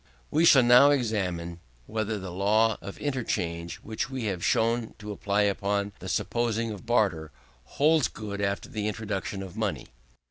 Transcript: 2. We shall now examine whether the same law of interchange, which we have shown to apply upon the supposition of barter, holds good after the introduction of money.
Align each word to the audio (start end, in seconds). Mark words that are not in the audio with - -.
2. 0.31 0.35
We 0.37 0.45
shall 0.45 0.63
now 0.63 0.89
examine 0.89 1.59
whether 1.85 2.17
the 2.17 2.29
same 2.31 2.37
law 2.39 2.75
of 2.81 2.97
interchange, 2.97 3.75
which 3.83 4.09
we 4.09 4.23
have 4.23 4.43
shown 4.43 4.95
to 4.97 5.11
apply 5.11 5.43
upon 5.43 5.91
the 5.99 6.09
supposition 6.09 6.73
of 6.73 6.87
barter, 6.87 7.31
holds 7.77 8.07
good 8.07 8.41
after 8.41 8.67
the 8.67 8.87
introduction 8.87 9.43
of 9.43 9.55
money. 9.55 9.89